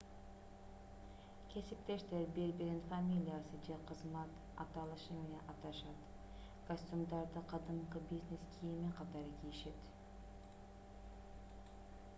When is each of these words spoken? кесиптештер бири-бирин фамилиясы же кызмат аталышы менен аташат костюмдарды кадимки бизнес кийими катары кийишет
кесиптештер 1.55 2.23
бири-бирин 2.37 2.79
фамилиясы 2.93 3.59
же 3.67 3.75
кызмат 3.91 4.35
аталышы 4.65 5.17
менен 5.19 5.51
аташат 5.55 6.09
костюмдарды 6.73 7.45
кадимки 7.55 8.03
бизнес 8.09 8.49
кийими 8.59 8.91
катары 9.03 9.37
кийишет 9.41 9.89